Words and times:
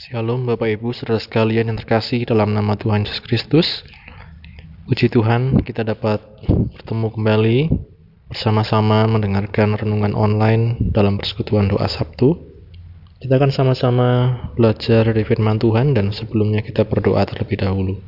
Shalom 0.00 0.48
Bapak 0.48 0.80
Ibu 0.80 0.96
saudara 0.96 1.20
sekalian 1.20 1.68
yang 1.68 1.76
terkasih 1.76 2.24
dalam 2.24 2.56
nama 2.56 2.72
Tuhan 2.72 3.04
Yesus 3.04 3.20
Kristus. 3.20 3.84
Puji 4.88 5.12
Tuhan 5.12 5.60
kita 5.60 5.84
dapat 5.84 6.24
bertemu 6.48 7.12
kembali 7.12 7.58
bersama-sama 8.32 9.04
mendengarkan 9.04 9.76
renungan 9.76 10.16
online 10.16 10.80
dalam 10.88 11.20
persekutuan 11.20 11.68
doa 11.68 11.84
Sabtu. 11.84 12.32
Kita 13.20 13.36
akan 13.36 13.52
sama-sama 13.52 14.08
belajar 14.56 15.04
dari 15.04 15.20
firman 15.20 15.60
Tuhan 15.60 15.92
dan 15.92 16.16
sebelumnya 16.16 16.64
kita 16.64 16.88
berdoa 16.88 17.20
terlebih 17.28 17.60
dahulu. 17.60 18.00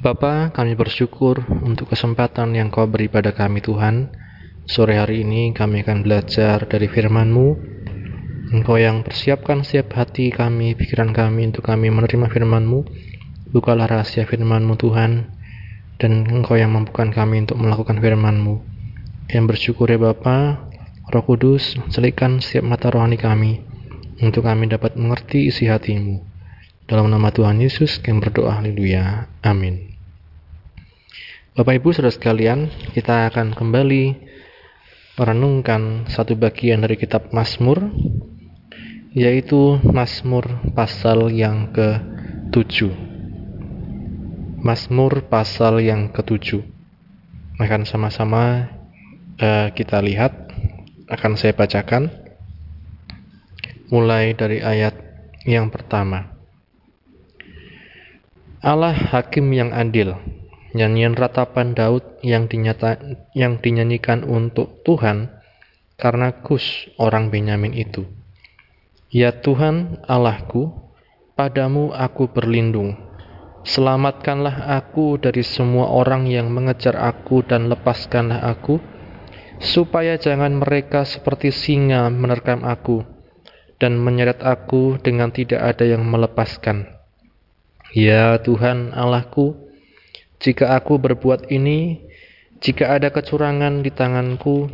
Bapa, 0.00 0.48
kami 0.56 0.80
bersyukur 0.80 1.44
untuk 1.60 1.92
kesempatan 1.92 2.56
yang 2.56 2.72
kau 2.72 2.88
beri 2.88 3.12
pada 3.12 3.36
kami 3.36 3.60
Tuhan. 3.60 4.16
Sore 4.64 4.96
hari 4.96 5.28
ini 5.28 5.52
kami 5.52 5.84
akan 5.84 6.08
belajar 6.08 6.64
dari 6.64 6.88
firman-Mu 6.88 7.79
Engkau 8.50 8.82
yang 8.82 9.06
persiapkan 9.06 9.62
setiap 9.62 9.94
hati 9.94 10.34
kami, 10.34 10.74
pikiran 10.74 11.14
kami 11.14 11.54
untuk 11.54 11.70
kami 11.70 11.86
menerima 11.86 12.26
firman-Mu. 12.26 12.82
Bukalah 13.54 13.86
rahasia 13.86 14.26
firman-Mu 14.26 14.74
Tuhan, 14.74 15.30
dan 16.02 16.26
Engkau 16.26 16.58
yang 16.58 16.74
mampukan 16.74 17.14
kami 17.14 17.46
untuk 17.46 17.62
melakukan 17.62 18.02
firman-Mu. 18.02 18.58
Yang 19.30 19.44
bersyukur 19.54 19.86
ya 19.86 20.02
Bapa, 20.02 20.66
Roh 21.14 21.22
Kudus, 21.22 21.78
selikan 21.94 22.42
setiap 22.42 22.66
mata 22.66 22.90
rohani 22.90 23.14
kami, 23.14 23.62
untuk 24.18 24.42
kami 24.42 24.66
dapat 24.66 24.98
mengerti 24.98 25.46
isi 25.46 25.70
hatimu. 25.70 26.18
Dalam 26.90 27.06
nama 27.06 27.30
Tuhan 27.30 27.62
Yesus, 27.62 28.02
kami 28.02 28.18
berdoa, 28.18 28.58
haleluya, 28.58 29.30
amin. 29.46 29.94
Bapak 31.54 31.78
Ibu 31.78 31.94
saudara 31.94 32.10
sekalian, 32.10 32.66
kita 32.98 33.30
akan 33.30 33.54
kembali 33.54 34.26
merenungkan 35.14 36.10
satu 36.10 36.34
bagian 36.34 36.82
dari 36.82 36.98
kitab 36.98 37.30
Mazmur 37.30 37.94
yaitu 39.10 39.82
Mazmur 39.82 40.70
pasal 40.70 41.34
yang 41.34 41.74
ke-7. 41.74 42.94
Mazmur 44.62 45.26
pasal 45.26 45.82
yang 45.82 46.14
ke-7. 46.14 46.62
Akan 47.58 47.82
sama-sama 47.82 48.70
uh, 49.42 49.68
kita 49.74 49.98
lihat, 49.98 50.54
akan 51.10 51.34
saya 51.34 51.52
bacakan 51.58 52.06
mulai 53.90 54.30
dari 54.38 54.62
ayat 54.62 54.94
yang 55.42 55.74
pertama. 55.74 56.30
Allah 58.62 58.94
hakim 58.94 59.50
yang 59.50 59.74
adil, 59.74 60.14
nyanyian 60.70 61.18
ratapan 61.18 61.74
Daud 61.74 62.22
yang 62.22 62.46
dinyata, 62.46 63.18
yang 63.34 63.58
dinyanyikan 63.58 64.22
untuk 64.22 64.86
Tuhan 64.86 65.34
karena 65.98 66.30
Kus 66.46 66.86
orang 67.00 67.32
Benyamin 67.32 67.74
itu 67.74 68.19
Ya 69.10 69.34
Tuhan 69.34 70.06
Allahku, 70.06 70.70
padamu 71.34 71.90
aku 71.90 72.30
berlindung. 72.30 72.94
Selamatkanlah 73.66 74.70
aku 74.70 75.18
dari 75.18 75.42
semua 75.42 75.90
orang 75.90 76.30
yang 76.30 76.46
mengejar 76.54 76.94
aku 76.94 77.42
dan 77.42 77.66
lepaskanlah 77.66 78.38
aku, 78.46 78.78
supaya 79.58 80.14
jangan 80.14 80.54
mereka 80.62 81.02
seperti 81.02 81.50
singa 81.50 82.06
menerkam 82.06 82.62
aku 82.62 83.02
dan 83.82 83.98
menyeret 83.98 84.46
aku 84.46 85.02
dengan 85.02 85.34
tidak 85.34 85.58
ada 85.58 85.90
yang 85.90 86.06
melepaskan. 86.06 86.86
Ya 87.90 88.38
Tuhan 88.38 88.94
Allahku, 88.94 89.58
jika 90.38 90.78
aku 90.78 91.02
berbuat 91.02 91.50
ini, 91.50 92.06
jika 92.62 92.94
ada 92.94 93.10
kecurangan 93.10 93.82
di 93.82 93.90
tanganku, 93.90 94.70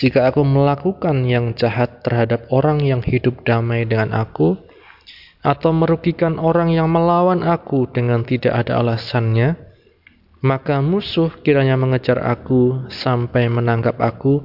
jika 0.00 0.32
aku 0.32 0.40
melakukan 0.48 1.28
yang 1.28 1.52
jahat 1.52 2.00
terhadap 2.00 2.48
orang 2.48 2.80
yang 2.80 3.04
hidup 3.04 3.44
damai 3.44 3.84
dengan 3.84 4.16
aku, 4.16 4.56
atau 5.44 5.76
merugikan 5.76 6.40
orang 6.40 6.72
yang 6.72 6.88
melawan 6.88 7.44
aku 7.44 7.84
dengan 7.92 8.24
tidak 8.24 8.64
ada 8.64 8.80
alasannya, 8.80 9.60
maka 10.40 10.80
musuh 10.80 11.28
kiranya 11.44 11.76
mengejar 11.76 12.16
aku 12.16 12.88
sampai 12.88 13.52
menangkap 13.52 14.00
aku 14.00 14.40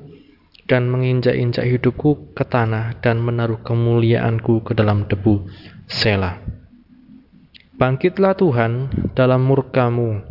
dan 0.68 0.92
menginjak-injak 0.92 1.64
hidupku 1.64 2.36
ke 2.36 2.44
tanah 2.44 3.00
dan 3.00 3.24
menaruh 3.24 3.64
kemuliaanku 3.64 4.60
ke 4.60 4.76
dalam 4.76 5.08
debu. 5.08 5.48
Selah. 5.88 6.42
Bangkitlah 7.76 8.36
Tuhan 8.40 8.72
dalam 9.16 9.44
murkamu, 9.44 10.24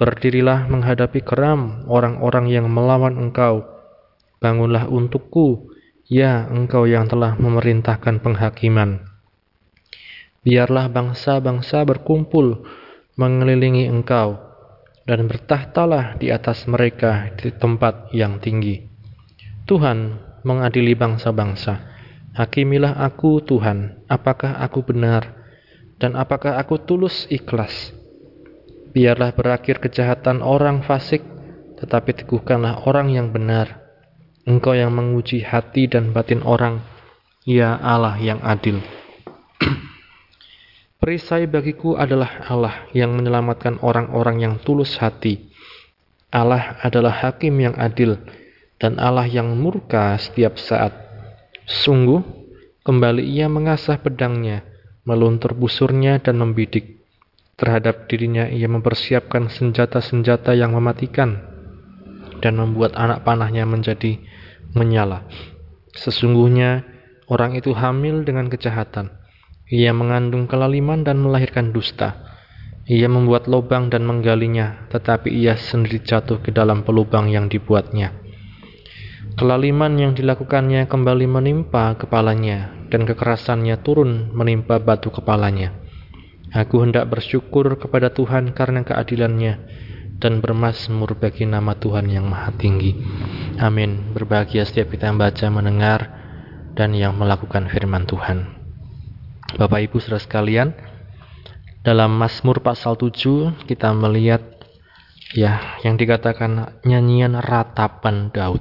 berdirilah 0.00 0.68
menghadapi 0.68 1.20
keram 1.24 1.84
orang-orang 1.88 2.48
yang 2.48 2.66
melawan 2.72 3.20
engkau, 3.20 3.75
Bangunlah 4.46 4.86
untukku, 4.86 5.74
ya 6.06 6.46
engkau 6.46 6.86
yang 6.86 7.10
telah 7.10 7.34
memerintahkan 7.34 8.22
penghakiman. 8.22 9.02
Biarlah 10.46 10.86
bangsa-bangsa 10.86 11.82
berkumpul 11.82 12.62
mengelilingi 13.18 13.90
engkau, 13.90 14.38
dan 15.02 15.26
bertahtalah 15.26 16.14
di 16.22 16.30
atas 16.30 16.62
mereka 16.70 17.34
di 17.34 17.50
tempat 17.50 18.14
yang 18.14 18.38
tinggi. 18.38 18.86
Tuhan 19.66 20.22
mengadili 20.46 20.94
bangsa-bangsa. 20.94 21.82
Hakimilah 22.38 23.02
aku, 23.02 23.42
Tuhan, 23.42 24.06
apakah 24.06 24.62
aku 24.62 24.86
benar, 24.86 25.26
dan 25.98 26.14
apakah 26.14 26.54
aku 26.62 26.78
tulus 26.86 27.26
ikhlas. 27.34 27.90
Biarlah 28.94 29.34
berakhir 29.34 29.82
kejahatan 29.82 30.38
orang 30.38 30.86
fasik, 30.86 31.26
tetapi 31.82 32.14
teguhkanlah 32.22 32.86
orang 32.86 33.10
yang 33.10 33.34
benar 33.34 33.85
Engkau 34.46 34.78
yang 34.78 34.94
menguji 34.94 35.42
hati 35.42 35.90
dan 35.90 36.14
batin 36.14 36.38
orang, 36.46 36.78
ya 37.42 37.74
Allah 37.82 38.14
yang 38.22 38.38
adil. 38.46 38.78
Perisai 41.02 41.50
bagiku 41.50 41.98
adalah 41.98 42.46
Allah 42.46 42.86
yang 42.94 43.10
menyelamatkan 43.18 43.82
orang-orang 43.82 44.46
yang 44.46 44.54
tulus 44.62 45.02
hati. 45.02 45.50
Allah 46.30 46.78
adalah 46.78 47.26
hakim 47.26 47.58
yang 47.58 47.74
adil 47.74 48.22
dan 48.78 49.02
Allah 49.02 49.26
yang 49.26 49.50
murka 49.58 50.14
setiap 50.14 50.62
saat. 50.62 50.94
Sungguh, 51.66 52.22
kembali 52.86 53.26
ia 53.26 53.50
mengasah 53.50 53.98
pedangnya, 53.98 54.62
meluntur 55.02 55.58
busurnya 55.58 56.22
dan 56.22 56.38
membidik. 56.38 57.02
Terhadap 57.58 58.06
dirinya 58.06 58.46
ia 58.46 58.70
mempersiapkan 58.70 59.50
senjata-senjata 59.50 60.54
yang 60.54 60.70
mematikan 60.70 61.40
dan 62.38 62.60
membuat 62.60 62.94
anak 62.94 63.24
panahnya 63.24 63.64
menjadi 63.64 64.20
menyala. 64.76 65.24
Sesungguhnya 65.96 66.84
orang 67.32 67.56
itu 67.56 67.72
hamil 67.72 68.22
dengan 68.22 68.52
kejahatan. 68.52 69.10
Ia 69.66 69.90
mengandung 69.90 70.46
kelaliman 70.46 71.02
dan 71.02 71.18
melahirkan 71.18 71.74
dusta. 71.74 72.14
Ia 72.86 73.10
membuat 73.10 73.50
lubang 73.50 73.90
dan 73.90 74.06
menggalinya, 74.06 74.86
tetapi 74.94 75.26
ia 75.26 75.58
sendiri 75.58 76.06
jatuh 76.06 76.38
ke 76.38 76.54
dalam 76.54 76.86
pelubang 76.86 77.26
yang 77.26 77.50
dibuatnya. 77.50 78.14
Kelaliman 79.34 79.98
yang 79.98 80.12
dilakukannya 80.14 80.86
kembali 80.86 81.26
menimpa 81.26 81.98
kepalanya, 81.98 82.86
dan 82.86 83.02
kekerasannya 83.02 83.82
turun 83.82 84.30
menimpa 84.30 84.78
batu 84.78 85.10
kepalanya. 85.10 85.74
Aku 86.54 86.78
hendak 86.78 87.10
bersyukur 87.10 87.74
kepada 87.74 88.14
Tuhan 88.14 88.54
karena 88.54 88.86
keadilannya, 88.86 89.58
dan 90.16 90.40
bermasmur 90.40 91.16
bagi 91.20 91.44
nama 91.44 91.76
Tuhan 91.76 92.08
yang 92.08 92.24
maha 92.28 92.52
tinggi. 92.56 92.96
Amin. 93.60 94.12
Berbahagia 94.16 94.64
setiap 94.64 94.92
kita 94.92 95.12
yang 95.12 95.20
baca, 95.20 95.46
mendengar, 95.52 96.00
dan 96.76 96.92
yang 96.92 97.16
melakukan 97.16 97.68
firman 97.68 98.04
Tuhan. 98.08 98.56
Bapak 99.56 99.80
Ibu 99.88 99.96
saudara 100.02 100.20
sekalian, 100.20 100.76
dalam 101.86 102.18
Mazmur 102.18 102.60
pasal 102.60 102.98
7 102.98 103.64
kita 103.64 103.94
melihat 103.94 104.42
ya 105.32 105.80
yang 105.86 105.94
dikatakan 105.94 106.82
nyanyian 106.82 107.38
ratapan 107.38 108.28
Daud. 108.34 108.60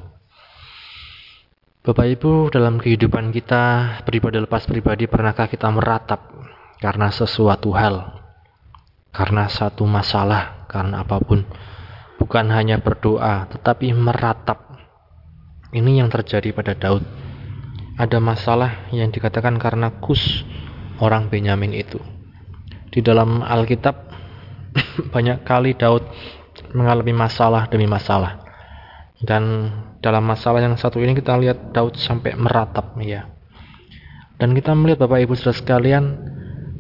Bapak 1.86 2.08
Ibu, 2.18 2.50
dalam 2.50 2.82
kehidupan 2.82 3.30
kita 3.30 3.64
pribadi 4.06 4.42
lepas 4.42 4.66
pribadi 4.66 5.06
pernahkah 5.06 5.46
kita 5.46 5.70
meratap 5.70 6.34
karena 6.82 7.14
sesuatu 7.14 7.74
hal? 7.78 8.22
Karena 9.14 9.48
satu 9.48 9.86
masalah 9.86 10.55
karena 10.76 11.08
apa 11.08 11.24
pun. 11.24 11.48
Bukan 12.20 12.52
hanya 12.52 12.84
berdoa, 12.84 13.48
tetapi 13.48 13.96
meratap. 13.96 14.76
Ini 15.72 16.04
yang 16.04 16.12
terjadi 16.12 16.52
pada 16.52 16.76
Daud. 16.76 17.04
Ada 17.96 18.20
masalah 18.20 18.92
yang 18.92 19.08
dikatakan 19.08 19.56
karena 19.56 20.04
Kus, 20.04 20.44
orang 21.00 21.32
Benyamin 21.32 21.72
itu. 21.72 22.00
Di 22.92 23.00
dalam 23.00 23.40
Alkitab, 23.40 23.96
banyak 25.16 25.48
kali 25.48 25.76
Daud 25.80 26.04
mengalami 26.76 27.16
masalah 27.16 27.68
demi 27.72 27.88
masalah. 27.88 28.44
Dan 29.20 29.72
dalam 30.04 30.28
masalah 30.28 30.60
yang 30.60 30.76
satu 30.76 31.00
ini 31.00 31.16
kita 31.16 31.40
lihat 31.40 31.72
Daud 31.72 31.96
sampai 31.96 32.36
meratap 32.36 32.96
ya. 33.00 33.32
Dan 34.36 34.52
kita 34.52 34.76
melihat 34.76 35.08
Bapak 35.08 35.24
Ibu 35.24 35.34
Saudara 35.40 35.56
sekalian, 35.56 36.04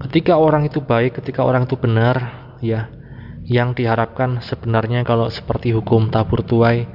ketika 0.07 0.35
orang 0.35 0.67
itu 0.67 0.83
baik, 0.83 1.23
ketika 1.23 1.47
orang 1.47 1.63
itu 1.63 1.79
benar, 1.79 2.15
ya, 2.59 2.91
yang 3.45 3.77
diharapkan 3.77 4.41
sebenarnya 4.41 5.05
kalau 5.05 5.29
seperti 5.29 5.69
hukum 5.71 6.09
tabur 6.09 6.41
tuai 6.41 6.89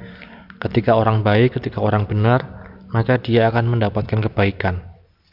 ketika 0.60 0.98
orang 0.98 1.22
baik, 1.22 1.56
ketika 1.56 1.80
orang 1.80 2.04
benar, 2.04 2.44
maka 2.90 3.16
dia 3.16 3.48
akan 3.48 3.78
mendapatkan 3.78 4.20
kebaikan. 4.28 4.90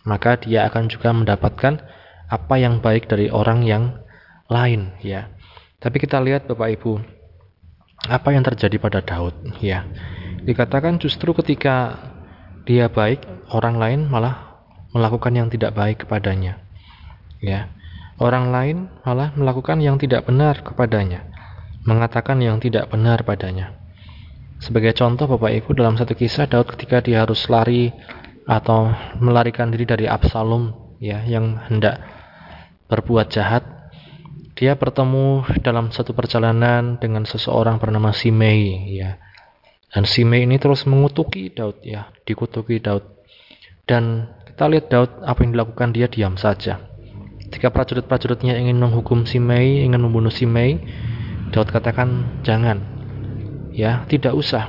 maka 0.08 0.40
dia 0.40 0.64
akan 0.72 0.88
juga 0.88 1.12
mendapatkan 1.12 1.84
apa 2.32 2.56
yang 2.56 2.80
baik 2.80 3.12
dari 3.12 3.28
orang 3.28 3.68
yang 3.68 4.00
lain 4.48 4.96
ya. 5.04 5.28
Tapi 5.84 6.00
kita 6.00 6.24
lihat 6.24 6.48
Bapak 6.48 6.80
Ibu, 6.80 6.96
apa 8.08 8.32
yang 8.32 8.48
terjadi 8.48 8.80
pada 8.80 9.04
Daud 9.04 9.36
ya. 9.60 9.84
Dikatakan 10.48 10.96
justru 11.04 11.36
ketika 11.36 12.00
dia 12.64 12.88
baik, 12.88 13.20
orang 13.52 13.76
lain 13.76 14.00
malah 14.08 14.64
melakukan 14.96 15.36
yang 15.36 15.52
tidak 15.52 15.76
baik 15.76 16.08
kepadanya. 16.08 16.64
Ya. 17.44 17.68
Orang 18.18 18.50
lain 18.50 18.90
malah 19.06 19.30
melakukan 19.38 19.78
yang 19.78 20.02
tidak 20.02 20.26
benar 20.26 20.66
kepadanya, 20.66 21.30
mengatakan 21.86 22.42
yang 22.42 22.58
tidak 22.58 22.90
benar 22.90 23.22
padanya. 23.22 23.78
Sebagai 24.58 24.98
contoh 24.98 25.30
Bapak 25.30 25.54
Ibu 25.54 25.78
dalam 25.78 26.02
satu 26.02 26.18
kisah 26.18 26.50
Daud 26.50 26.66
ketika 26.74 26.98
dia 26.98 27.22
harus 27.22 27.46
lari 27.46 27.94
atau 28.50 28.90
melarikan 29.22 29.70
diri 29.70 29.86
dari 29.86 30.10
Absalom 30.10 30.98
ya 30.98 31.22
yang 31.30 31.62
hendak 31.70 32.02
berbuat 32.90 33.30
jahat 33.30 33.62
dia 34.58 34.74
bertemu 34.74 35.46
dalam 35.62 35.94
satu 35.94 36.18
perjalanan 36.18 36.98
dengan 36.98 37.22
seseorang 37.22 37.78
bernama 37.78 38.10
Simei 38.10 38.98
ya. 38.98 39.22
Dan 39.94 40.10
Simei 40.10 40.50
ini 40.50 40.58
terus 40.58 40.90
mengutuki 40.90 41.54
Daud 41.54 41.86
ya 41.86 42.10
dikutuki 42.26 42.82
Daud. 42.82 43.06
Dan 43.86 44.26
kita 44.50 44.66
lihat 44.66 44.90
Daud 44.90 45.22
apa 45.22 45.38
yang 45.46 45.54
dilakukan 45.54 45.94
dia 45.94 46.10
diam 46.10 46.34
saja 46.34 46.97
ketika 47.48 47.72
prajurit-prajuritnya 47.72 48.60
ingin 48.60 48.78
menghukum 48.78 49.24
Simei 49.24 49.84
ingin 49.88 50.04
membunuh 50.04 50.32
Simei 50.32 50.84
Daud 51.52 51.72
katakan 51.72 52.42
jangan. 52.44 52.84
Ya 53.72 54.04
tidak 54.10 54.36
usah. 54.36 54.68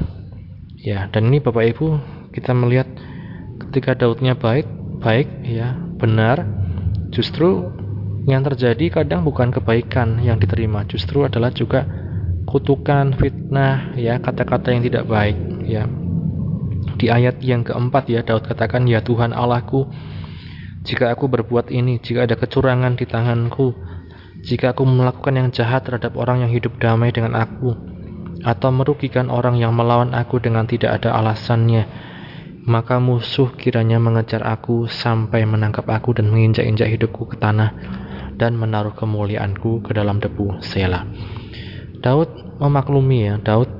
Ya 0.79 1.11
dan 1.11 1.33
ini 1.33 1.43
Bapak 1.43 1.75
Ibu 1.75 1.87
kita 2.31 2.55
melihat 2.55 2.87
ketika 3.67 3.99
Daudnya 3.99 4.39
baik 4.39 4.69
baik 5.03 5.43
ya 5.43 5.75
benar 5.99 6.47
justru 7.11 7.67
yang 8.29 8.45
terjadi 8.47 9.03
kadang 9.03 9.27
bukan 9.27 9.51
kebaikan 9.51 10.23
yang 10.23 10.39
diterima 10.39 10.85
justru 10.87 11.25
adalah 11.27 11.51
juga 11.51 11.89
kutukan 12.47 13.17
fitnah 13.19 13.97
ya 13.99 14.23
kata-kata 14.23 14.71
yang 14.71 14.83
tidak 14.87 15.05
baik 15.11 15.37
ya. 15.67 15.89
Di 16.99 17.11
ayat 17.11 17.43
yang 17.43 17.63
keempat 17.67 18.11
ya 18.11 18.23
Daud 18.23 18.47
katakan 18.47 18.87
ya 18.87 19.03
Tuhan 19.03 19.35
Allahku 19.35 19.87
jika 20.89 21.13
aku 21.13 21.29
berbuat 21.29 21.69
ini 21.69 22.01
jika 22.01 22.25
ada 22.25 22.41
kecurangan 22.41 22.97
di 22.97 23.05
tanganku 23.05 23.77
jika 24.41 24.73
aku 24.73 24.89
melakukan 24.89 25.35
yang 25.37 25.49
jahat 25.53 25.85
terhadap 25.85 26.17
orang 26.17 26.47
yang 26.47 26.51
hidup 26.55 26.81
damai 26.81 27.13
dengan 27.13 27.37
aku 27.37 27.77
atau 28.47 28.71
merugikan 28.71 29.29
orang 29.29 29.59
yang 29.59 29.75
melawan 29.75 30.15
aku 30.15 30.39
dengan 30.39 30.63
tidak 30.63 31.03
ada 31.03 31.19
alasannya, 31.19 31.91
maka 32.71 33.03
musuh 33.03 33.51
kiranya 33.59 33.99
mengejar 33.99 34.47
aku 34.47 34.87
sampai 34.87 35.43
menangkap 35.43 35.83
aku 35.91 36.15
dan 36.15 36.31
menginjak-injak 36.31 36.87
hidupku 36.87 37.27
ke 37.27 37.37
tanah 37.41 37.75
dan 38.39 38.55
menaruh 38.55 38.95
kemuliaanku 38.95 39.83
ke 39.83 39.91
dalam 39.91 40.23
debu. 40.23 40.63
Sela. 40.63 41.03
Daud 41.99 42.63
memaklumi 42.63 43.27
ya, 43.27 43.35
Daud 43.43 43.71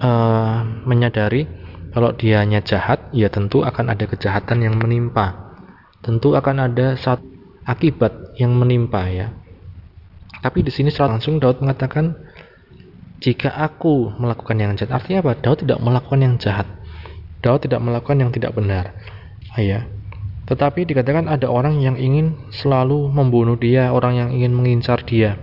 uh, 0.00 0.64
menyadari 0.88 1.44
kalau 1.92 2.14
dianya 2.16 2.64
jahat, 2.64 3.10
ya 3.12 3.28
tentu 3.28 3.66
akan 3.66 3.92
ada 3.92 4.06
kejahatan 4.08 4.64
yang 4.64 4.80
menimpa. 4.80 5.49
Tentu 6.00 6.32
akan 6.32 6.56
ada 6.70 6.96
satu 6.96 7.30
akibat 7.64 8.34
yang 8.40 8.56
menimpa 8.56 9.04
ya. 9.06 9.30
Tapi 10.40 10.64
di 10.64 10.72
sini 10.72 10.88
secara 10.88 11.16
langsung 11.16 11.36
Daud 11.36 11.60
mengatakan 11.60 12.16
jika 13.20 13.52
aku 13.52 14.16
melakukan 14.16 14.56
yang 14.56 14.72
jahat 14.74 15.04
artinya 15.04 15.20
apa? 15.20 15.36
Daud 15.36 15.60
tidak 15.60 15.78
melakukan 15.84 16.20
yang 16.24 16.34
jahat. 16.40 16.66
Daud 17.44 17.60
tidak 17.68 17.80
melakukan 17.84 18.16
yang 18.16 18.32
tidak 18.32 18.56
benar. 18.56 18.96
Ya. 19.60 19.84
Tetapi 20.48 20.88
dikatakan 20.88 21.28
ada 21.28 21.46
orang 21.46 21.78
yang 21.84 22.00
ingin 22.00 22.48
selalu 22.50 23.12
membunuh 23.12 23.60
dia 23.60 23.92
orang 23.92 24.16
yang 24.16 24.28
ingin 24.32 24.56
mengincar 24.56 25.04
dia. 25.04 25.36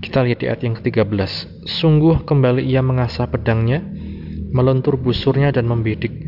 Kita 0.00 0.24
lihat 0.24 0.38
di 0.40 0.46
ayat 0.48 0.60
yang 0.64 0.74
ke-13. 0.80 1.12
Sungguh 1.68 2.24
kembali 2.24 2.64
ia 2.64 2.80
mengasah 2.80 3.28
pedangnya 3.28 3.84
melentur 4.50 4.96
busurnya 4.96 5.52
dan 5.52 5.68
membidik 5.68 6.25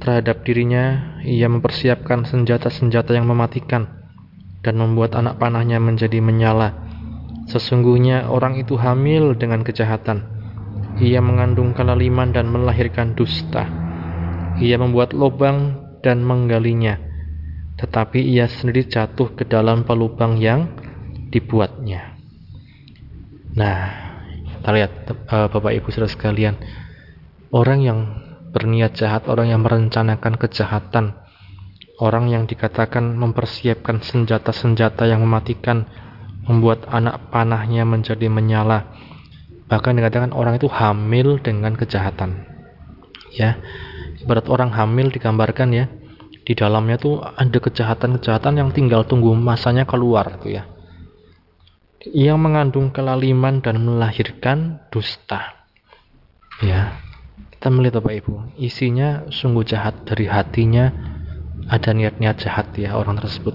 terhadap 0.00 0.42
dirinya 0.42 1.16
ia 1.22 1.46
mempersiapkan 1.46 2.24
senjata-senjata 2.24 3.12
yang 3.12 3.28
mematikan 3.28 3.86
dan 4.64 4.80
membuat 4.80 5.14
anak 5.14 5.36
panahnya 5.36 5.76
menjadi 5.76 6.18
menyala 6.24 6.90
Sesungguhnya 7.50 8.30
orang 8.30 8.62
itu 8.62 8.78
hamil 8.78 9.34
dengan 9.34 9.66
kejahatan. 9.66 10.22
Ia 11.02 11.18
mengandung 11.18 11.74
kelaliman 11.74 12.30
dan 12.30 12.46
melahirkan 12.46 13.18
dusta. 13.18 13.66
Ia 14.62 14.78
membuat 14.78 15.10
lubang 15.10 15.90
dan 15.98 16.22
menggalinya. 16.22 16.94
Tetapi 17.74 18.22
ia 18.22 18.46
sendiri 18.46 18.86
jatuh 18.86 19.34
ke 19.34 19.42
dalam 19.50 19.82
pelubang 19.82 20.38
yang 20.38 20.70
dibuatnya. 21.34 22.14
Nah, 23.58 23.78
kita 24.54 24.70
lihat 24.70 24.92
uh, 25.10 25.48
Bapak 25.50 25.74
Ibu 25.74 25.90
Saudara 25.90 26.12
sekalian, 26.12 26.54
orang 27.50 27.80
yang 27.82 27.98
berniat 28.50 28.98
jahat, 28.98 29.30
orang 29.30 29.54
yang 29.54 29.62
merencanakan 29.62 30.34
kejahatan, 30.36 31.14
orang 32.02 32.28
yang 32.30 32.44
dikatakan 32.50 33.14
mempersiapkan 33.14 34.02
senjata-senjata 34.02 35.06
yang 35.06 35.22
mematikan 35.22 35.86
membuat 36.48 36.88
anak 36.90 37.30
panahnya 37.30 37.86
menjadi 37.86 38.26
menyala. 38.26 38.90
Bahkan 39.70 39.94
dikatakan 40.02 40.34
orang 40.34 40.58
itu 40.58 40.66
hamil 40.66 41.38
dengan 41.38 41.78
kejahatan. 41.78 42.42
Ya. 43.30 43.62
Ibarat 44.20 44.50
orang 44.50 44.74
hamil 44.74 45.14
digambarkan 45.14 45.70
ya, 45.70 45.86
di 46.42 46.52
dalamnya 46.58 46.98
tuh 46.98 47.22
ada 47.22 47.58
kejahatan-kejahatan 47.62 48.58
yang 48.58 48.68
tinggal 48.74 49.06
tunggu 49.06 49.32
masanya 49.38 49.86
keluar 49.86 50.42
tuh 50.42 50.58
ya. 50.58 50.66
Yang 52.02 52.38
mengandung 52.40 52.90
kelaliman 52.90 53.62
dan 53.62 53.78
melahirkan 53.78 54.82
dusta. 54.90 55.54
Ya. 56.64 57.09
Melihat 57.60 58.00
Bapak 58.00 58.14
Ibu, 58.24 58.34
isinya 58.56 59.28
sungguh 59.28 59.68
jahat 59.68 60.08
dari 60.08 60.24
hatinya 60.24 60.88
ada 61.68 61.92
niat-niat 61.92 62.40
jahat 62.40 62.72
ya 62.80 62.96
orang 62.96 63.20
tersebut. 63.20 63.52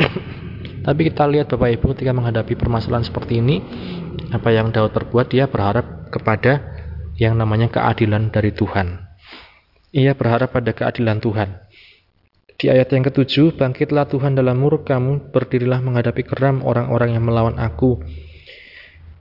Tapi 0.88 1.00
kita 1.12 1.28
lihat 1.28 1.52
Bapak 1.52 1.68
Ibu 1.76 1.92
ketika 1.92 2.16
menghadapi 2.16 2.56
permasalahan 2.56 3.04
seperti 3.04 3.44
ini, 3.44 3.60
apa 4.32 4.48
yang 4.56 4.72
Daud 4.72 4.96
perbuat 4.96 5.28
dia 5.28 5.44
berharap 5.52 6.08
kepada 6.08 6.64
yang 7.20 7.36
namanya 7.36 7.68
keadilan 7.68 8.32
dari 8.32 8.56
Tuhan. 8.56 9.04
Ia 9.92 10.16
berharap 10.16 10.56
pada 10.56 10.72
keadilan 10.72 11.20
Tuhan. 11.20 11.48
Di 12.56 12.72
ayat 12.72 12.88
yang 12.92 13.04
ketujuh, 13.04 13.56
bangkitlah 13.56 14.08
Tuhan 14.08 14.32
dalam 14.32 14.56
murkamu, 14.56 15.28
berdirilah 15.28 15.84
menghadapi 15.84 16.24
keram 16.24 16.64
orang-orang 16.64 17.16
yang 17.16 17.24
melawan 17.24 17.56
aku. 17.60 18.00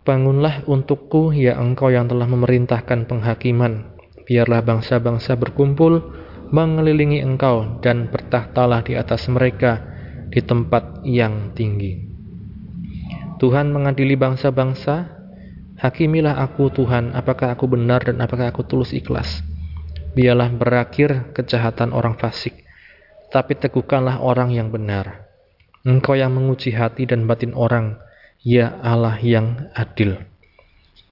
Bangunlah 0.10 0.66
untukku, 0.66 1.30
ya 1.38 1.62
engkau 1.62 1.94
yang 1.94 2.10
telah 2.10 2.26
memerintahkan 2.26 3.06
penghakiman. 3.06 3.94
Biarlah 4.26 4.66
bangsa-bangsa 4.66 5.38
berkumpul, 5.38 6.02
mengelilingi 6.50 7.22
engkau, 7.22 7.78
dan 7.86 8.10
bertahtalah 8.10 8.82
di 8.82 8.98
atas 8.98 9.30
mereka 9.30 9.86
di 10.34 10.42
tempat 10.42 11.06
yang 11.06 11.54
tinggi. 11.54 12.10
Tuhan 13.38 13.70
mengadili 13.70 14.18
bangsa-bangsa, 14.18 15.14
hakimilah 15.78 16.42
aku 16.42 16.74
Tuhan, 16.74 17.14
apakah 17.14 17.54
aku 17.54 17.70
benar 17.70 18.02
dan 18.02 18.18
apakah 18.18 18.50
aku 18.50 18.66
tulus 18.66 18.98
ikhlas. 18.98 19.46
Biarlah 20.18 20.50
berakhir 20.50 21.38
kejahatan 21.38 21.94
orang 21.94 22.18
fasik, 22.18 22.58
tapi 23.30 23.54
teguhkanlah 23.54 24.26
orang 24.26 24.58
yang 24.58 24.74
benar. 24.74 25.30
Engkau 25.86 26.18
yang 26.18 26.34
menguji 26.34 26.74
hati 26.74 27.06
dan 27.06 27.30
batin 27.30 27.54
orang, 27.54 28.09
ya 28.44 28.80
Allah 28.84 29.18
yang 29.22 29.70
adil. 29.76 30.20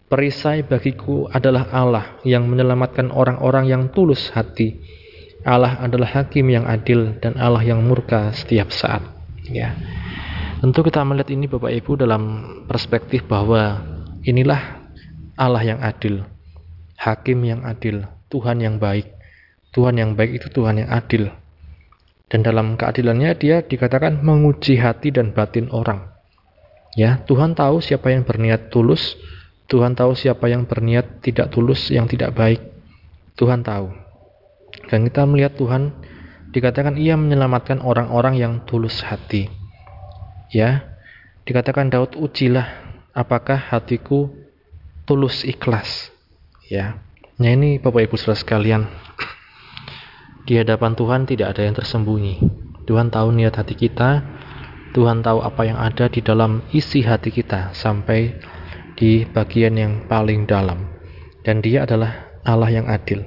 Perisai 0.08 0.64
bagiku 0.64 1.28
adalah 1.32 1.68
Allah 1.72 2.06
yang 2.24 2.48
menyelamatkan 2.48 3.12
orang-orang 3.12 3.68
yang 3.68 3.84
tulus 3.92 4.32
hati 4.32 4.80
Allah 5.48 5.80
adalah 5.80 6.12
hakim 6.12 6.52
yang 6.52 6.68
adil 6.68 7.16
dan 7.24 7.40
Allah 7.40 7.64
yang 7.64 7.80
murka 7.80 8.36
setiap 8.36 8.68
saat. 8.68 9.00
Ya. 9.48 9.80
Tentu 10.60 10.84
kita 10.84 11.08
melihat 11.08 11.32
ini 11.32 11.48
Bapak 11.48 11.72
Ibu 11.72 12.04
dalam 12.04 12.24
perspektif 12.68 13.24
bahwa 13.32 13.80
inilah 14.28 14.84
Allah 15.40 15.64
yang 15.64 15.80
adil, 15.80 16.28
hakim 17.00 17.48
yang 17.48 17.64
adil, 17.64 18.04
Tuhan 18.28 18.60
yang 18.60 18.76
baik. 18.76 19.08
Tuhan 19.72 19.96
yang 19.96 20.20
baik 20.20 20.42
itu 20.42 20.48
Tuhan 20.52 20.84
yang 20.84 20.92
adil. 20.92 21.32
Dan 22.28 22.44
dalam 22.44 22.76
keadilannya 22.76 23.32
dia 23.40 23.64
dikatakan 23.64 24.20
menguji 24.20 24.76
hati 24.82 25.16
dan 25.16 25.32
batin 25.32 25.72
orang. 25.72 26.17
Ya, 26.98 27.22
Tuhan 27.30 27.54
tahu 27.54 27.78
siapa 27.78 28.10
yang 28.10 28.26
berniat 28.26 28.74
tulus, 28.74 29.14
Tuhan 29.70 29.94
tahu 29.94 30.18
siapa 30.18 30.50
yang 30.50 30.66
berniat 30.66 31.22
tidak 31.22 31.54
tulus, 31.54 31.94
yang 31.94 32.10
tidak 32.10 32.34
baik. 32.34 32.58
Tuhan 33.38 33.62
tahu. 33.62 33.94
Dan 34.90 35.06
kita 35.06 35.30
melihat 35.30 35.54
Tuhan 35.54 35.94
dikatakan 36.50 36.98
ia 36.98 37.14
menyelamatkan 37.14 37.86
orang-orang 37.86 38.42
yang 38.42 38.54
tulus 38.66 39.06
hati. 39.06 39.46
Ya, 40.50 40.98
dikatakan 41.46 41.94
Daud 41.94 42.18
ujilah 42.18 42.66
apakah 43.14 43.62
hatiku 43.62 44.34
tulus 45.06 45.46
ikhlas. 45.46 46.10
Ya. 46.66 46.98
Nah 47.38 47.54
ini 47.54 47.78
Bapak 47.78 48.10
Ibu 48.10 48.18
Saudara 48.18 48.42
sekalian, 48.42 48.90
di 50.50 50.58
hadapan 50.58 50.98
Tuhan 50.98 51.30
tidak 51.30 51.54
ada 51.54 51.62
yang 51.62 51.78
tersembunyi. 51.78 52.42
Tuhan 52.90 53.14
tahu 53.14 53.36
niat 53.36 53.54
hati 53.54 53.76
kita, 53.78 54.24
Tuhan 54.96 55.24
tahu 55.24 55.44
apa 55.44 55.62
yang 55.68 55.78
ada 55.80 56.08
di 56.08 56.24
dalam 56.24 56.64
isi 56.72 57.04
hati 57.04 57.30
kita 57.32 57.76
sampai 57.76 58.36
di 58.98 59.24
bagian 59.28 59.78
yang 59.78 59.94
paling 60.10 60.48
dalam. 60.50 60.90
Dan 61.46 61.64
dia 61.64 61.88
adalah 61.88 62.42
Allah 62.44 62.72
yang 62.72 62.88
adil. 62.90 63.24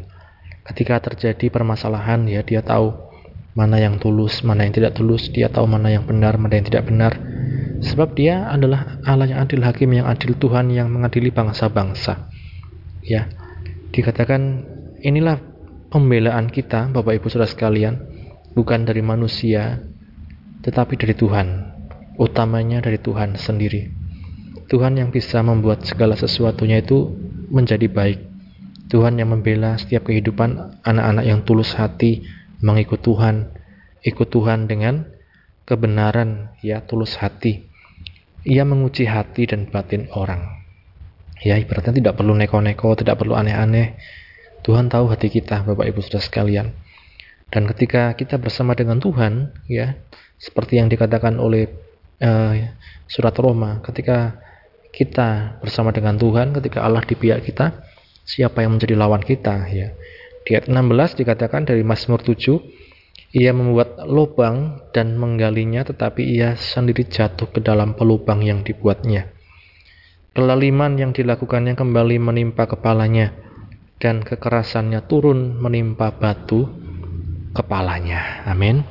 Ketika 0.66 1.00
terjadi 1.00 1.48
permasalahan, 1.48 2.26
ya 2.28 2.44
dia 2.44 2.60
tahu 2.60 2.92
mana 3.56 3.80
yang 3.80 3.98
tulus, 3.98 4.44
mana 4.46 4.66
yang 4.66 4.74
tidak 4.76 4.94
tulus, 4.94 5.32
dia 5.32 5.50
tahu 5.50 5.66
mana 5.66 5.90
yang 5.90 6.04
benar, 6.06 6.36
mana 6.36 6.58
yang 6.58 6.66
tidak 6.66 6.84
benar. 6.86 7.16
Sebab 7.80 8.12
dia 8.12 8.44
adalah 8.52 9.00
Allah 9.08 9.26
yang 9.32 9.40
adil, 9.40 9.64
hakim 9.64 9.90
yang 9.96 10.06
adil, 10.06 10.36
Tuhan 10.36 10.68
yang 10.68 10.92
mengadili 10.92 11.32
bangsa-bangsa. 11.32 12.28
Ya, 13.00 13.32
dikatakan 13.90 14.68
inilah 15.00 15.40
pembelaan 15.88 16.52
kita, 16.52 16.92
Bapak 16.92 17.18
Ibu 17.18 17.32
Saudara 17.32 17.48
sekalian, 17.48 18.04
bukan 18.52 18.84
dari 18.84 19.00
manusia, 19.00 19.80
tetapi 20.64 20.96
dari 20.96 21.14
Tuhan. 21.16 21.48
Utamanya 22.20 22.84
dari 22.84 23.00
Tuhan 23.00 23.36
sendiri. 23.40 23.88
Tuhan 24.68 25.00
yang 25.00 25.08
bisa 25.08 25.40
membuat 25.40 25.88
segala 25.88 26.14
sesuatunya 26.14 26.84
itu 26.84 27.16
menjadi 27.48 27.88
baik. 27.88 28.20
Tuhan 28.92 29.16
yang 29.16 29.32
membela 29.32 29.78
setiap 29.80 30.10
kehidupan 30.10 30.82
anak-anak 30.84 31.24
yang 31.24 31.40
tulus 31.46 31.72
hati 31.74 32.26
mengikut 32.60 33.00
Tuhan, 33.00 33.50
ikut 34.04 34.28
Tuhan 34.28 34.68
dengan 34.68 35.08
kebenaran, 35.64 36.54
ya 36.60 36.84
tulus 36.84 37.16
hati. 37.16 37.66
Ia 38.44 38.66
menguji 38.66 39.08
hati 39.08 39.48
dan 39.48 39.68
batin 39.68 40.08
orang. 40.12 40.60
Ya, 41.40 41.56
ibaratnya 41.56 41.96
tidak 41.96 42.20
perlu 42.20 42.36
neko-neko, 42.36 42.92
tidak 43.00 43.16
perlu 43.16 43.32
aneh-aneh. 43.32 43.96
Tuhan 44.60 44.92
tahu 44.92 45.08
hati 45.08 45.32
kita, 45.32 45.64
Bapak 45.64 45.88
Ibu 45.88 46.04
Saudara 46.04 46.20
sekalian. 46.20 46.68
Dan 47.50 47.66
ketika 47.66 48.14
kita 48.14 48.38
bersama 48.38 48.78
dengan 48.78 49.02
Tuhan, 49.02 49.50
ya, 49.66 49.98
seperti 50.38 50.78
yang 50.78 50.86
dikatakan 50.86 51.34
oleh 51.36 51.66
uh, 52.22 52.54
surat 53.10 53.34
Roma, 53.42 53.82
ketika 53.82 54.38
kita 54.94 55.58
bersama 55.58 55.90
dengan 55.90 56.14
Tuhan, 56.14 56.54
ketika 56.54 56.86
Allah 56.86 57.02
di 57.02 57.18
pihak 57.18 57.42
kita, 57.42 57.82
siapa 58.22 58.62
yang 58.62 58.78
menjadi 58.78 58.94
lawan 58.94 59.22
kita, 59.22 59.66
ya. 59.66 59.94
Di 60.46 60.56
ayat 60.56 60.70
16 60.70 61.20
dikatakan 61.20 61.66
dari 61.66 61.82
Mazmur 61.82 62.22
7, 62.22 62.58
ia 63.30 63.54
membuat 63.54 63.98
lubang 64.06 64.82
dan 64.90 65.14
menggalinya, 65.14 65.86
tetapi 65.86 66.22
ia 66.22 66.58
sendiri 66.58 67.06
jatuh 67.06 67.50
ke 67.50 67.62
dalam 67.62 67.94
pelubang 67.94 68.42
yang 68.42 68.66
dibuatnya. 68.66 69.30
Kelaliman 70.34 70.98
yang 70.98 71.10
dilakukannya 71.10 71.74
kembali 71.74 72.16
menimpa 72.22 72.66
kepalanya, 72.70 73.34
dan 74.00 74.24
kekerasannya 74.24 75.04
turun 75.04 75.60
menimpa 75.60 76.14
batu 76.16 76.79
kepalanya. 77.54 78.46
Amin. 78.46 78.82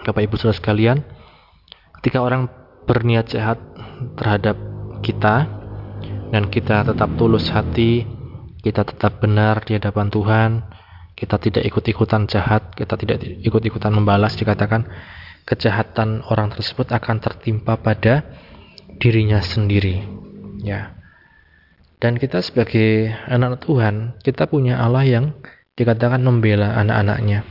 Bapak 0.00 0.24
Ibu 0.24 0.40
Saudara 0.40 0.56
sekalian, 0.56 0.98
ketika 2.00 2.24
orang 2.24 2.48
berniat 2.88 3.28
jahat 3.28 3.60
terhadap 4.16 4.56
kita 5.04 5.44
dan 6.32 6.48
kita 6.48 6.88
tetap 6.88 7.10
tulus 7.20 7.52
hati, 7.52 8.08
kita 8.64 8.84
tetap 8.84 9.20
benar 9.20 9.60
di 9.64 9.76
hadapan 9.76 10.08
Tuhan, 10.08 10.50
kita 11.12 11.36
tidak 11.36 11.68
ikut-ikutan 11.68 12.24
jahat, 12.24 12.72
kita 12.72 12.96
tidak 12.96 13.20
ikut-ikutan 13.44 13.92
membalas 13.92 14.40
dikatakan 14.40 14.88
kejahatan 15.44 16.24
orang 16.32 16.48
tersebut 16.52 16.88
akan 16.88 17.20
tertimpa 17.20 17.76
pada 17.76 18.24
dirinya 18.96 19.44
sendiri. 19.44 20.00
Ya. 20.64 20.96
Dan 22.00 22.16
kita 22.16 22.40
sebagai 22.40 23.12
anak 23.28 23.60
Tuhan, 23.68 24.16
kita 24.24 24.48
punya 24.48 24.80
Allah 24.80 25.04
yang 25.04 25.36
dikatakan 25.80 26.20
membela 26.20 26.76
anak-anaknya. 26.76 27.48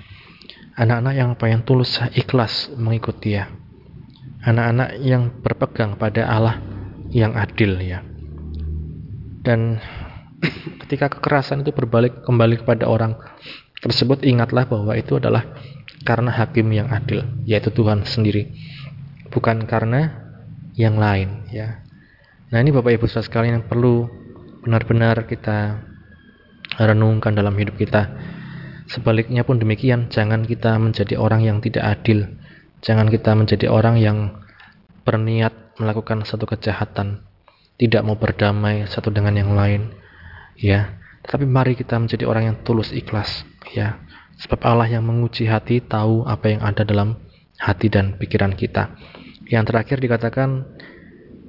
Anak-anak 0.77 1.13
yang 1.17 1.29
apa 1.33 1.45
yang 1.49 1.65
tulus 1.65 1.97
ikhlas 2.13 2.69
mengikut 2.77 3.17
dia. 3.17 3.49
Anak-anak 4.45 5.01
yang 5.01 5.41
berpegang 5.41 5.97
pada 5.97 6.29
Allah 6.29 6.61
yang 7.09 7.33
adil 7.33 7.81
ya. 7.81 8.05
Dan 9.41 9.81
ketika 10.85 11.09
kekerasan 11.09 11.65
itu 11.65 11.73
berbalik 11.73 12.21
kembali 12.21 12.61
kepada 12.61 12.85
orang 12.85 13.17
tersebut 13.81 14.23
ingatlah 14.27 14.67
bahwa 14.67 14.93
itu 14.95 15.17
adalah 15.17 15.43
karena 16.03 16.31
hakim 16.31 16.67
yang 16.71 16.87
adil 16.91 17.23
yaitu 17.43 17.71
Tuhan 17.71 18.03
sendiri 18.07 18.51
bukan 19.31 19.63
karena 19.67 20.31
yang 20.75 20.99
lain 20.99 21.47
ya 21.51 21.83
nah 22.51 22.59
ini 22.59 22.75
Bapak 22.75 22.91
Ibu 22.95 23.05
saudara 23.07 23.27
sekalian 23.27 23.53
yang 23.61 23.67
perlu 23.67 24.07
benar-benar 24.63 25.27
kita 25.27 25.88
renungkan 26.87 27.35
dalam 27.35 27.55
hidup 27.59 27.75
kita. 27.75 28.07
Sebaliknya 28.89 29.43
pun 29.45 29.59
demikian 29.59 30.07
jangan 30.09 30.47
kita 30.47 30.79
menjadi 30.79 31.19
orang 31.19 31.43
yang 31.45 31.57
tidak 31.59 31.85
adil. 31.85 32.25
Jangan 32.79 33.11
kita 33.11 33.35
menjadi 33.35 33.67
orang 33.67 33.99
yang 33.99 34.17
berniat 35.03 35.75
melakukan 35.77 36.23
satu 36.23 36.47
kejahatan. 36.47 37.21
Tidak 37.79 38.03
mau 38.03 38.15
berdamai 38.15 38.87
satu 38.87 39.11
dengan 39.11 39.35
yang 39.35 39.51
lain 39.55 39.91
ya. 40.55 40.99
Tetapi 41.23 41.45
mari 41.45 41.75
kita 41.75 41.99
menjadi 41.99 42.23
orang 42.27 42.43
yang 42.53 42.57
tulus 42.63 42.95
ikhlas 42.95 43.43
ya. 43.75 43.99
Sebab 44.39 44.63
Allah 44.63 44.87
yang 44.87 45.03
menguji 45.03 45.51
hati 45.51 45.83
tahu 45.83 46.23
apa 46.23 46.55
yang 46.55 46.63
ada 46.63 46.87
dalam 46.87 47.19
hati 47.59 47.91
dan 47.91 48.15
pikiran 48.15 48.55
kita. 48.55 48.95
Yang 49.51 49.63
terakhir 49.69 49.97
dikatakan 49.99 50.49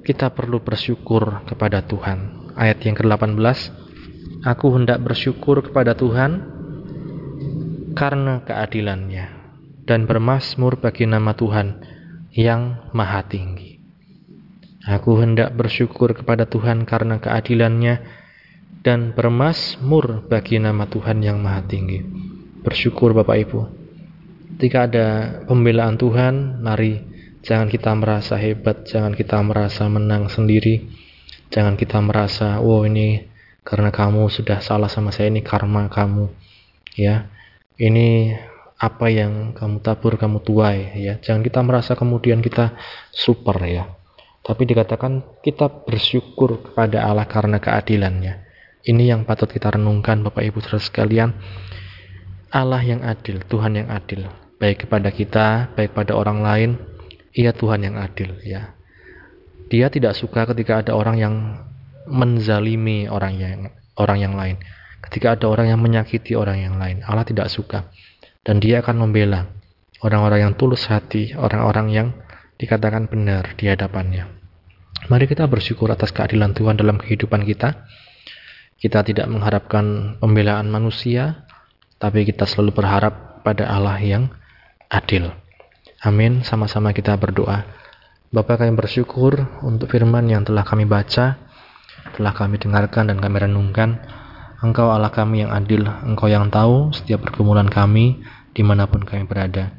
kita 0.03 0.29
perlu 0.35 0.59
bersyukur 0.59 1.47
kepada 1.47 1.79
Tuhan. 1.87 2.51
Ayat 2.59 2.83
yang 2.83 2.99
ke-18 2.99 3.80
aku 4.45 4.67
hendak 4.77 5.01
bersyukur 5.01 5.61
kepada 5.65 5.97
Tuhan 5.97 6.41
karena 7.97 8.41
keadilannya 8.45 9.25
dan 9.85 10.05
bermasmur 10.07 10.79
bagi 10.79 11.09
nama 11.09 11.35
Tuhan 11.35 11.67
yang 12.31 12.91
maha 12.95 13.21
tinggi 13.27 13.81
aku 14.87 15.21
hendak 15.21 15.53
bersyukur 15.53 16.15
kepada 16.17 16.49
Tuhan 16.49 16.87
karena 16.89 17.21
keadilannya 17.21 18.21
dan 18.81 19.13
bermasmur 19.13 20.25
bagi 20.25 20.57
nama 20.57 20.89
Tuhan 20.89 21.21
yang 21.21 21.37
maha 21.37 21.61
tinggi. 21.65 22.01
Bersyukur 22.65 23.13
Bapak 23.13 23.37
Ibu. 23.45 23.59
Ketika 24.57 24.85
ada 24.89 25.07
pembelaan 25.45 25.97
Tuhan, 25.97 26.61
mari 26.61 27.01
jangan 27.41 27.69
kita 27.69 27.93
merasa 27.97 28.37
hebat, 28.37 28.85
jangan 28.85 29.13
kita 29.13 29.37
merasa 29.41 29.85
menang 29.89 30.29
sendiri. 30.29 30.85
Jangan 31.51 31.75
kita 31.75 31.99
merasa, 31.99 32.61
wow 32.63 32.85
ini 32.87 33.30
karena 33.61 33.93
kamu 33.93 34.29
sudah 34.29 34.59
salah 34.59 34.89
sama 34.89 35.13
saya, 35.13 35.29
ini 35.29 35.45
karma 35.45 35.87
kamu. 35.87 36.29
Ya, 36.97 37.31
ini 37.79 38.35
apa 38.81 39.13
yang 39.13 39.53
kamu 39.53 39.85
tabur 39.85 40.17
kamu 40.17 40.41
tuai 40.41 40.97
ya 40.97 41.21
jangan 41.21 41.45
kita 41.45 41.61
merasa 41.61 41.93
kemudian 41.93 42.41
kita 42.41 42.73
super 43.13 43.53
ya 43.61 43.93
tapi 44.41 44.65
dikatakan 44.65 45.21
kita 45.45 45.85
bersyukur 45.85 46.65
kepada 46.65 47.05
Allah 47.05 47.29
karena 47.29 47.61
keadilannya 47.61 48.41
ini 48.81 49.13
yang 49.13 49.29
patut 49.29 49.45
kita 49.45 49.77
renungkan 49.77 50.25
Bapak 50.25 50.41
Ibu 50.41 50.57
Saudara 50.65 50.81
sekalian. 50.81 51.29
Allah 52.49 52.81
yang 52.81 53.05
adil, 53.05 53.45
Tuhan 53.45 53.77
yang 53.77 53.87
adil, 53.93 54.25
baik 54.57 54.89
kepada 54.89 55.13
kita, 55.13 55.69
baik 55.77 55.93
pada 55.93 56.17
orang 56.17 56.41
lain, 56.41 56.69
ia 57.31 57.53
Tuhan 57.53 57.85
yang 57.85 57.95
adil 58.01 58.41
ya. 58.41 58.73
Dia 59.69 59.87
tidak 59.87 60.17
suka 60.17 60.49
ketika 60.49 60.83
ada 60.83 60.97
orang 60.97 61.15
yang 61.21 61.35
menzalimi 62.11 63.07
orang 63.07 63.33
yang 63.39 63.71
orang 63.95 64.17
yang 64.19 64.33
lain. 64.35 64.59
Ketika 65.01 65.39
ada 65.39 65.49
orang 65.49 65.71
yang 65.73 65.79
menyakiti 65.81 66.37
orang 66.37 66.61
yang 66.61 66.75
lain, 66.77 67.01
Allah 67.07 67.25
tidak 67.25 67.49
suka. 67.49 67.89
Dan 68.45 68.61
dia 68.61 68.83
akan 68.85 69.07
membela 69.07 69.49
orang-orang 70.05 70.49
yang 70.49 70.53
tulus 70.57 70.85
hati, 70.89 71.33
orang-orang 71.33 71.87
yang 71.89 72.07
dikatakan 72.57 73.09
benar 73.09 73.57
di 73.57 73.69
hadapannya. 73.69 74.29
Mari 75.09 75.25
kita 75.25 75.49
bersyukur 75.49 75.89
atas 75.89 76.13
keadilan 76.13 76.53
Tuhan 76.53 76.77
dalam 76.77 77.01
kehidupan 77.01 77.41
kita. 77.47 77.89
Kita 78.77 79.01
tidak 79.05 79.29
mengharapkan 79.29 80.17
pembelaan 80.21 80.69
manusia, 80.69 81.45
tapi 82.01 82.25
kita 82.25 82.45
selalu 82.45 82.81
berharap 82.81 83.41
pada 83.45 83.69
Allah 83.69 83.97
yang 84.01 84.29
adil. 84.89 85.33
Amin. 86.01 86.41
Sama-sama 86.41 86.93
kita 86.93 87.13
berdoa. 87.17 87.65
Bapak 88.33 88.63
kami 88.65 88.73
bersyukur 88.73 89.37
untuk 89.61 89.91
firman 89.91 90.25
yang 90.25 90.41
telah 90.41 90.65
kami 90.65 90.87
baca, 90.87 91.37
telah 92.15 92.33
kami 92.35 92.59
dengarkan 92.59 93.11
dan 93.11 93.17
kami 93.17 93.43
renungkan. 93.43 94.01
Engkau 94.61 94.93
Allah 94.93 95.09
kami 95.09 95.41
yang 95.41 95.51
adil, 95.51 95.87
Engkau 96.05 96.29
yang 96.29 96.53
tahu 96.53 96.93
setiap 96.93 97.25
pergumulan 97.25 97.65
kami 97.65 98.21
di 98.53 98.61
mana 98.61 98.85
pun 98.85 99.01
kami 99.01 99.25
berada. 99.25 99.73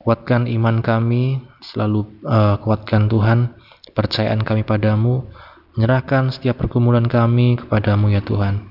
Kuatkan 0.00 0.48
iman 0.48 0.80
kami, 0.80 1.44
selalu 1.60 2.08
uh, 2.24 2.56
kuatkan 2.64 3.12
Tuhan, 3.12 3.52
percayaan 3.92 4.40
kami 4.40 4.64
padamu, 4.64 5.28
Menyerahkan 5.70 6.34
setiap 6.34 6.58
pergumulan 6.58 7.06
kami 7.06 7.54
kepadamu 7.54 8.10
ya 8.10 8.20
Tuhan. 8.20 8.68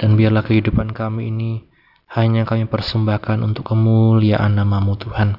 Dan 0.00 0.16
biarlah 0.16 0.40
kehidupan 0.40 0.96
kami 0.96 1.28
ini 1.28 1.62
hanya 2.08 2.48
kami 2.48 2.64
persembahkan 2.64 3.44
untuk 3.44 3.68
kemuliaan 3.68 4.56
namamu 4.56 4.96
Tuhan. 4.96 5.36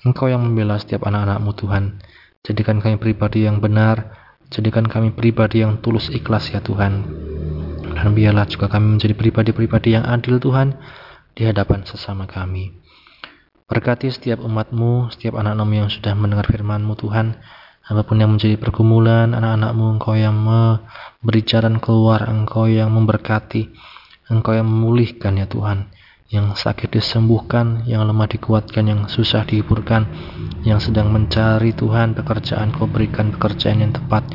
Engkau 0.00 0.32
yang 0.32 0.40
membela 0.40 0.80
setiap 0.80 1.04
anak-anakmu 1.04 1.52
Tuhan. 1.60 1.84
Jadikan 2.40 2.80
kami 2.80 2.96
pribadi 2.96 3.44
yang 3.44 3.60
benar, 3.60 4.19
jadikan 4.50 4.84
kami 4.84 5.14
pribadi 5.14 5.62
yang 5.62 5.78
tulus 5.78 6.10
ikhlas 6.10 6.50
ya 6.50 6.60
Tuhan. 6.60 7.06
Dan 7.94 8.12
biarlah 8.12 8.46
juga 8.50 8.66
kami 8.66 8.98
menjadi 8.98 9.14
pribadi-pribadi 9.14 9.94
yang 9.94 10.04
adil 10.06 10.42
Tuhan 10.42 10.74
di 11.34 11.46
hadapan 11.46 11.86
sesama 11.86 12.26
kami. 12.26 12.74
Berkati 13.70 14.10
setiap 14.10 14.42
umatmu, 14.42 15.14
setiap 15.14 15.38
anak-anakmu 15.38 15.74
yang 15.86 15.90
sudah 15.90 16.10
mendengar 16.18 16.50
firmanmu 16.50 16.98
Tuhan. 16.98 17.38
Apa 17.86 18.02
pun 18.02 18.18
yang 18.18 18.34
menjadi 18.34 18.58
pergumulan 18.58 19.30
anak-anakmu, 19.30 19.98
Engkau 19.98 20.14
yang 20.18 20.34
memberi 20.34 21.42
jalan 21.46 21.78
keluar, 21.78 22.26
Engkau 22.26 22.66
yang 22.66 22.90
memberkati, 22.90 23.70
Engkau 24.30 24.58
yang 24.58 24.66
memulihkan 24.66 25.38
ya 25.38 25.46
Tuhan. 25.46 25.90
Yang 26.30 26.62
sakit 26.62 26.94
disembuhkan, 26.94 27.82
yang 27.90 28.06
lemah 28.06 28.30
dikuatkan, 28.30 28.86
yang 28.86 29.00
susah 29.10 29.42
dihiburkan, 29.42 30.06
yang 30.62 30.78
sedang 30.78 31.10
mencari 31.10 31.74
Tuhan 31.74 32.14
pekerjaan, 32.14 32.70
Kau 32.70 32.86
berikan 32.86 33.34
pekerjaan 33.34 33.82
yang 33.82 33.90
tepat, 33.90 34.30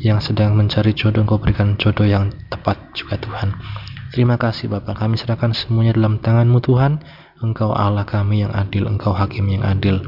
yang 0.00 0.24
sedang 0.24 0.56
mencari 0.56 0.96
jodoh, 0.96 1.20
Kau 1.28 1.36
berikan 1.36 1.76
jodoh 1.76 2.08
yang 2.08 2.32
tepat 2.48 2.96
juga 2.96 3.20
Tuhan. 3.20 3.60
Terima 4.08 4.40
kasih 4.40 4.72
Bapak, 4.72 5.04
kami 5.04 5.20
serahkan 5.20 5.52
semuanya 5.52 5.92
dalam 5.92 6.16
tanganmu 6.16 6.64
Tuhan. 6.64 7.04
Engkau 7.44 7.76
Allah 7.76 8.08
kami 8.08 8.46
yang 8.46 8.54
adil, 8.56 8.88
Engkau 8.88 9.12
Hakim 9.12 9.44
yang 9.52 9.68
adil. 9.68 10.00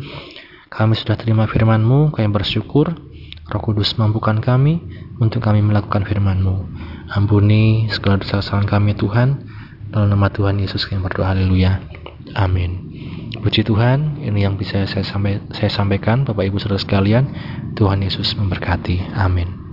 Kami 0.73 0.97
sudah 0.97 1.21
terima 1.21 1.45
firman-Mu, 1.45 2.17
kami 2.17 2.33
bersyukur. 2.33 2.97
Roh 3.47 3.63
Kudus 3.63 3.95
mampukan 4.01 4.41
kami 4.43 4.83
untuk 5.21 5.45
kami 5.45 5.61
melakukan 5.61 6.03
firman-Mu. 6.03 6.55
Ampuni 7.13 7.93
segala 7.93 8.19
dosa 8.25 8.41
kesalahan 8.43 8.67
kami 8.67 8.97
Tuhan. 8.97 9.29
Dalam 9.91 10.13
nama 10.13 10.31
Tuhan 10.31 10.59
Yesus 10.63 10.87
kami 10.87 11.03
berdoa 11.03 11.35
haleluya. 11.35 11.83
Amin. 12.37 12.87
Puji 13.43 13.63
Tuhan, 13.63 14.23
ini 14.25 14.43
yang 14.43 14.57
bisa 14.59 14.83
saya, 14.89 15.05
saya 15.53 15.71
sampaikan 15.71 16.25
Bapak 16.27 16.47
Ibu 16.49 16.59
Saudara 16.59 16.81
sekalian. 16.81 17.29
Tuhan 17.77 18.01
Yesus 18.01 18.33
memberkati. 18.41 19.13
Amin. 19.13 19.66